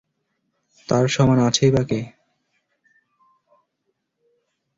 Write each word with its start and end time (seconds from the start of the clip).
তার 0.89 1.05
সমান 1.07 1.39
আছেই 1.39 1.71
বা 1.71 1.83
কে? 1.83 1.99